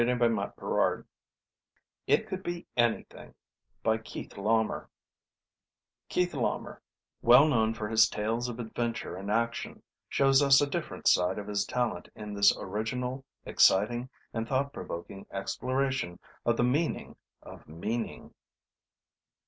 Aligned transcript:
net 0.03 0.17
By 0.17 0.29
KEITH 0.29 0.63
LAUMER 0.63 1.05
it 2.07 2.27
could 2.27 2.41
be 2.41 2.65
ANYTHING 2.75 3.35
_Keith 3.85 4.33
Laumer, 6.33 6.81
well 7.21 7.47
known 7.47 7.75
for 7.75 7.87
his 7.87 8.09
tales 8.09 8.49
of 8.49 8.59
adventure 8.59 9.15
and 9.15 9.29
action, 9.29 9.83
shows 10.09 10.41
us 10.41 10.59
a 10.59 10.65
different 10.65 11.07
side 11.07 11.37
of 11.37 11.45
his 11.47 11.65
talent 11.65 12.09
in 12.15 12.33
this 12.33 12.51
original, 12.57 13.23
exciting 13.45 14.09
and 14.33 14.47
thought 14.49 14.73
provoking 14.73 15.27
exploration 15.29 16.17
of 16.47 16.57
the 16.57 16.63
meaning 16.63 17.15
of 17.43 17.67
meaning. 17.67 18.33